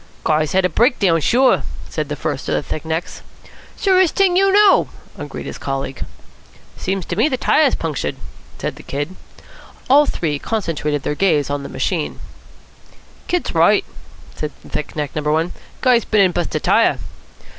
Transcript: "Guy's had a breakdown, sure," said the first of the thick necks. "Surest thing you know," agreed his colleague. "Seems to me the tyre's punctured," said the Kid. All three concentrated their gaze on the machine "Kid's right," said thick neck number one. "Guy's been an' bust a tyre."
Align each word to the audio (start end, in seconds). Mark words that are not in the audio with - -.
"Guy's 0.23 0.53
had 0.53 0.65
a 0.65 0.69
breakdown, 0.69 1.21
sure," 1.21 1.61
said 1.87 2.09
the 2.09 2.15
first 2.15 2.49
of 2.49 2.55
the 2.55 2.63
thick 2.63 2.83
necks. 2.85 3.21
"Surest 3.79 4.15
thing 4.15 4.35
you 4.35 4.51
know," 4.51 4.89
agreed 5.15 5.45
his 5.45 5.59
colleague. 5.59 6.03
"Seems 6.75 7.05
to 7.05 7.15
me 7.15 7.29
the 7.29 7.37
tyre's 7.37 7.75
punctured," 7.75 8.15
said 8.57 8.77
the 8.77 8.81
Kid. 8.81 9.15
All 9.91 10.07
three 10.07 10.39
concentrated 10.39 11.03
their 11.03 11.13
gaze 11.13 11.51
on 11.51 11.61
the 11.61 11.69
machine 11.69 12.17
"Kid's 13.27 13.53
right," 13.53 13.85
said 14.35 14.51
thick 14.67 14.95
neck 14.95 15.13
number 15.15 15.31
one. 15.31 15.53
"Guy's 15.81 16.03
been 16.03 16.21
an' 16.21 16.31
bust 16.31 16.55
a 16.55 16.59
tyre." 16.59 16.97